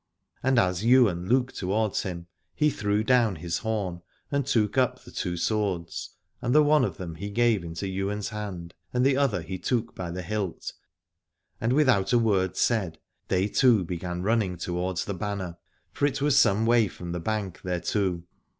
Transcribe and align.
And 0.41 0.57
as 0.57 0.83
Ywain 0.83 1.27
looked 1.27 1.57
towards 1.57 2.01
him 2.01 2.25
he 2.55 2.71
threw 2.71 3.03
down 3.03 3.35
his 3.35 3.59
horn 3.59 4.01
and 4.31 4.47
took 4.47 4.75
up 4.75 5.03
the 5.03 5.11
two 5.11 5.37
swords, 5.37 6.15
and 6.41 6.55
the 6.55 6.63
one 6.63 6.83
of 6.83 6.97
them 6.97 7.13
he 7.13 7.29
gave 7.29 7.63
into 7.63 7.85
Ywain's 7.85 8.29
hand, 8.29 8.73
and 8.95 9.05
the 9.05 9.15
other 9.15 9.43
he 9.43 9.59
took 9.59 9.93
by 9.93 10.09
the 10.09 10.23
hilt, 10.23 10.73
and 11.59 11.73
without 11.73 12.13
a 12.13 12.17
word 12.17 12.57
said 12.57 12.97
they 13.27 13.47
two 13.47 13.83
began 13.85 14.23
running 14.23 14.57
towards 14.57 15.05
the 15.05 15.13
banner, 15.13 15.57
for 15.91 16.07
it 16.07 16.19
was 16.19 16.35
some 16.35 16.65
way 16.65 16.87
from 16.87 17.11
the 17.11 17.19
bank 17.19 17.61
thereto. 17.61 18.23